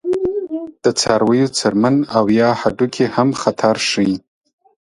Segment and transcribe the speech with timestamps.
[0.83, 4.15] د څارویو څرمن او یا هډوکي هم خطر ښيي.